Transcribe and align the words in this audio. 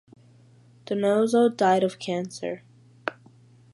Donoso 0.87 1.55
died 1.55 1.83
of 1.83 1.99
cancer. 1.99 2.63